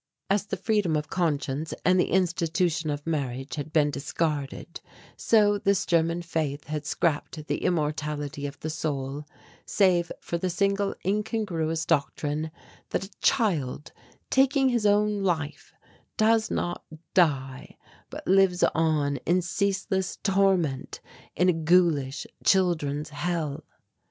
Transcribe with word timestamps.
As 0.31 0.47
the 0.47 0.57
freedom 0.57 0.95
of 0.95 1.11
conscience 1.11 1.75
and 1.85 1.99
the 1.99 2.09
institution 2.09 2.89
of 2.89 3.05
marriage 3.05 3.53
had 3.53 3.71
been 3.71 3.91
discarded 3.91 4.81
so 5.15 5.59
this 5.59 5.85
German 5.85 6.23
faith 6.23 6.63
had 6.63 6.87
scrapped 6.87 7.45
the 7.45 7.59
immortality 7.63 8.47
of 8.47 8.59
the 8.61 8.71
soul, 8.71 9.27
save 9.63 10.11
for 10.19 10.39
the 10.39 10.49
single 10.49 10.95
incongruous 11.05 11.85
doctrine 11.85 12.49
that 12.89 13.05
a 13.05 13.11
child 13.21 13.91
taking 14.31 14.69
his 14.69 14.87
own 14.87 15.21
life 15.21 15.71
does 16.17 16.49
not 16.49 16.83
die 17.13 17.77
but 18.09 18.27
lives 18.27 18.63
on 18.73 19.17
in 19.17 19.39
ceaseless 19.43 20.17
torment 20.23 20.99
in 21.35 21.47
a 21.47 21.53
ghoulish 21.53 22.25
Children's 22.43 23.09
Hell. 23.11 23.63